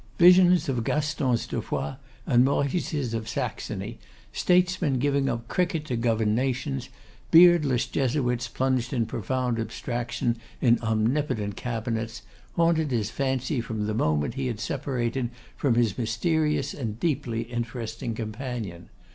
[0.17, 1.93] Visions of Gastons de Foix
[2.25, 3.99] and Maurices of Saxony,
[4.33, 6.89] statesmen giving up cricket to govern nations,
[7.29, 12.23] beardless Jesuits plunged in profound abstraction in omnipotent cabinets,
[12.55, 18.15] haunted his fancy from the moment he had separated from his mysterious and deeply interesting
[18.15, 18.89] companion.